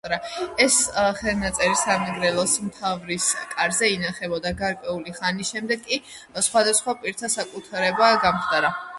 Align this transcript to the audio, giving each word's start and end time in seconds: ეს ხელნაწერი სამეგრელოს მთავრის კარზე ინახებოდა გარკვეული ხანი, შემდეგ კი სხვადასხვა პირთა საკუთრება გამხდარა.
ეს 0.63 0.75
ხელნაწერი 1.17 1.73
სამეგრელოს 1.81 2.53
მთავრის 2.69 3.27
კარზე 3.51 3.89
ინახებოდა 3.95 4.53
გარკვეული 4.61 5.13
ხანი, 5.17 5.45
შემდეგ 5.49 5.83
კი 5.91 5.99
სხვადასხვა 6.47 6.95
პირთა 7.03 7.29
საკუთრება 7.35 8.09
გამხდარა. 8.25 8.73